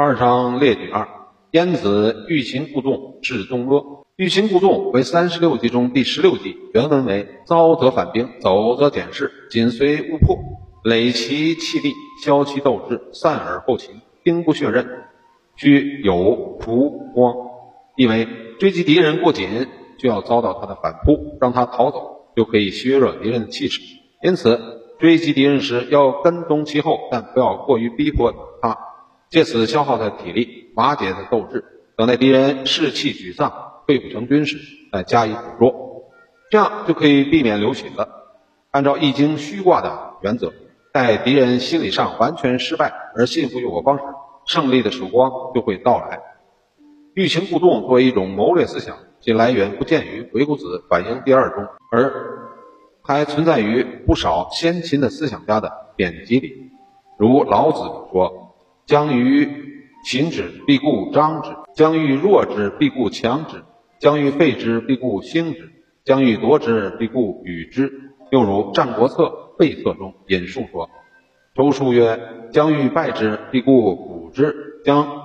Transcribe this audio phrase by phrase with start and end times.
[0.00, 1.08] 二章列举二：
[1.50, 4.04] 燕子欲擒故纵，至东阿。
[4.14, 10.38] 欲擒故纵为三十六计中第十六计，原文为：遭则反兵，走则减势，紧随勿迫，
[10.84, 11.92] 累其气力，
[12.24, 14.00] 消其斗志，散而后擒。
[14.22, 14.86] 兵不血刃，
[15.56, 17.34] 须有仆光。
[17.96, 18.28] 意为
[18.60, 19.66] 追击敌人过紧，
[19.98, 23.80] 就要遭到他的反扑，让他逃走，就可以削弱敌人的气势。
[24.22, 24.60] 因此，
[25.00, 28.78] 追击敌人时要跟踪其后，但不要过于逼迫他。
[29.30, 31.62] 借此消耗他的体力，瓦解他的斗志，
[31.96, 34.56] 等待敌人士气沮丧、溃不成军时，
[34.90, 35.74] 再加以捕捉，
[36.50, 38.08] 这样就可以避免流血了。
[38.70, 40.52] 按照易经虚卦的原则，
[40.94, 44.04] 待敌人心理上完全失败而信服于我方时，
[44.46, 46.20] 胜利的曙光就会到来。
[47.12, 52.48] 欲擒故纵作为一种谋略思想，其来源不见于《鬼谷子·反应第二》中，而
[53.02, 56.70] 还存在于不少先秦的思想家的典籍里，
[57.18, 58.47] 如老子说。
[58.88, 59.46] 将于
[60.02, 63.58] 秦之，必固张之；将欲弱之，必固强之；
[64.00, 65.60] 将欲废之，必固兴之；
[66.04, 67.92] 将欲夺之，必固与之。
[68.30, 69.24] 又如《战国策·
[69.58, 70.88] 备策》中引述说
[71.54, 72.18] ：“周书曰
[72.50, 74.54] ：‘将欲败之，必固补之；
[74.86, 75.22] 将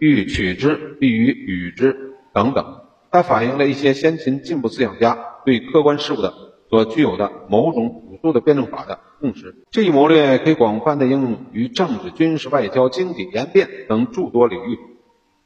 [0.00, 2.80] 欲取之，必与与之。’等等。”
[3.12, 6.34] 它反映了一些先秦进步思想家对客观事物的
[6.74, 8.98] 所具有的某种朴素的辩证法的。
[9.20, 14.76] 共识这一谋略可以广泛的应用于政治、军事、外交、经济、言辩等诸多领域。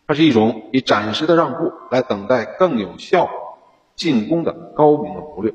[0.07, 3.29] 它是一种以暂时的让步来等待更有效
[3.95, 5.53] 进攻的高明的谋略。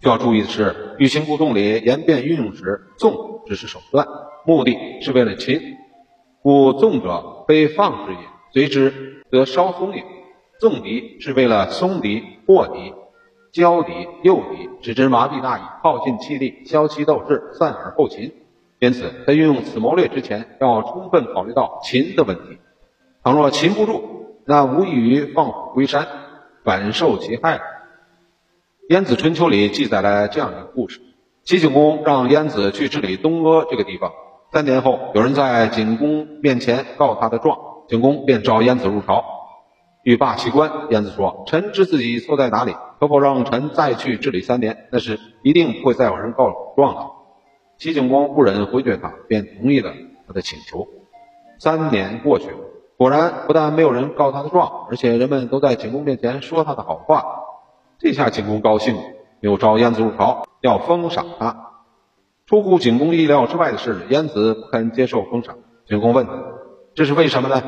[0.00, 4.06] 需要注意的是，欲擒故纵里言辩运用时，纵只是手段，
[4.46, 5.60] 目的是为了擒。
[6.40, 8.18] 故纵者非放之也，
[8.52, 10.04] 随之则稍松也。
[10.60, 12.94] 纵敌是为了松敌、破敌。
[13.52, 18.32] 交敌诱敌，使之麻痹大意，耗尽气力，消其斗志，散而后擒。
[18.78, 22.58] 因此，在运用此谋略之前，要充分考虑到擒的问题。
[23.22, 24.02] 倘若擒不住，
[24.46, 26.06] 那无异于放虎归山，
[26.64, 27.58] 反受其害。
[28.88, 31.00] 《晏子春秋》里记载了这样一个故事：
[31.44, 34.12] 齐景公让晏子去治理东阿这个地方。
[34.52, 39.24] 三年后，有人在景公面前告他的状，景公便召晏子入朝。
[40.02, 44.86] 欲罢其官，晏子说：“臣知自己错在哪里，可否让臣再去治理三年？
[44.92, 47.12] 那时一定不会再有人告状了。”
[47.78, 49.94] 齐景公不忍回绝他，便同意了
[50.26, 50.86] 他的请求。
[51.58, 52.58] 三年过去了，
[52.98, 57.24] 果然不但没有人告他的状，而且人们都在景公面前说他的好话。
[57.98, 58.96] 这下景公高兴，
[59.40, 61.70] 又召晏子入朝，要封赏他。
[62.46, 65.56] 出乎景公意料之外的是，晏子不肯接受封赏。
[65.86, 66.26] 景公问
[66.94, 67.62] ：“这是为什么呢？”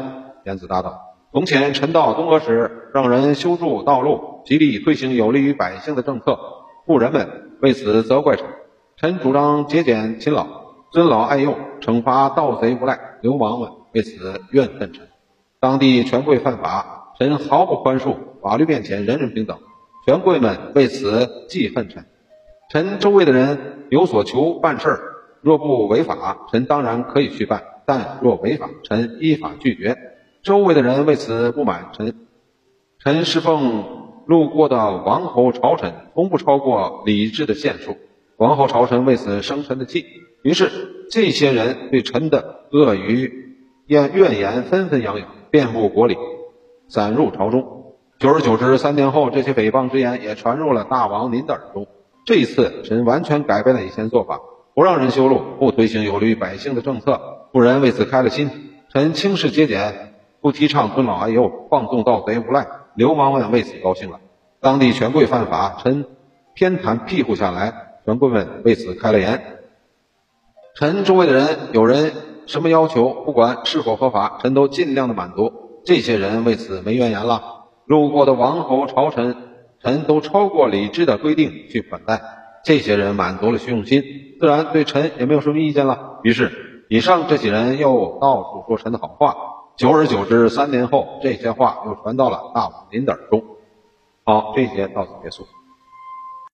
[0.44, 1.00] 晏子答道。
[1.32, 6.38] 从前，臣到东阿时，让人修筑道路，极力推行有利于百姓的政策，
[6.86, 8.46] 富人们为此责怪臣。
[8.96, 10.46] 臣主张节俭勤劳，
[10.92, 15.08] 尊老爱幼，惩罚盗贼无赖，流氓们为此怨恨臣。
[15.58, 19.58] 当地权贵犯法，臣毫不宽恕，法律面前人人平等，
[20.06, 22.04] 权贵们为此记恨臣。
[22.70, 25.00] 臣周围的人有所求办事儿，
[25.40, 29.96] 若不违法，臣当然可以去办；但若违法，臣依法拒绝。
[30.42, 32.26] 周围的人为此不满臣，
[32.98, 37.96] 臣侍奉路过的王侯朝臣，从不超过礼制的限数。
[38.36, 40.04] 王侯朝臣为此生臣的气，
[40.42, 40.70] 于是
[41.10, 43.56] 这些人对臣的恶语、
[43.86, 46.16] 怨怨言纷纷扬扬，遍布国里，
[46.88, 47.94] 散入朝中。
[48.18, 51.86] 久而久之，三年后，这些诽谤之言也传入了大王您的耳中。
[52.24, 54.40] 这一次，臣完全改变了以前做法，
[54.74, 58.50] 不让人修路，不推行有利于百姓的政策，富人为此开了心。
[58.92, 60.10] 臣轻视节俭。
[60.42, 64.20] 不提倡尊老爱幼，放纵盗贼无赖，流氓们为此高兴了。
[64.60, 66.06] 当地权贵犯法，臣
[66.54, 67.72] 偏袒庇护下来，
[68.04, 69.58] 权贵们为此开了眼。
[70.74, 72.12] 臣周围的人有人
[72.46, 75.52] 什么要求，不管是否合法，臣都尽量的满足。
[75.84, 77.42] 这些人为此没怨言了。
[77.86, 79.36] 路过的王侯朝臣，
[79.82, 82.22] 臣都超过礼制的规定去款待。
[82.64, 84.04] 这些人满足了虚荣心，
[84.38, 86.20] 自然对臣也没有什么意见了。
[86.22, 89.34] 于是，以上这些人又到处说臣的好话。
[89.82, 93.42] 久而久之，三年后，这些话又传到了大王您的耳中。
[94.22, 95.44] 好，这节到此结束。